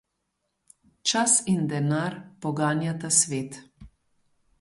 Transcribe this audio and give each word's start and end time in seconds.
Čas 1.11 1.33
in 1.53 1.61
denar 1.71 2.13
poganjata 2.45 3.09
svet. 3.19 3.53